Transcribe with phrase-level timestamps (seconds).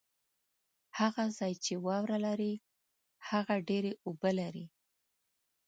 [0.99, 2.53] هغه ځای چې واوره لري،
[3.29, 4.65] هغه ډېري اوبه لري